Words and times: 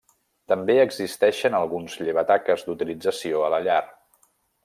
També 0.53 0.75
existeixen 0.83 1.57
alguns 1.59 1.99
llevataques 2.07 2.65
d'utilització 2.71 3.45
a 3.49 3.53
la 3.57 3.63
llar. 3.69 3.79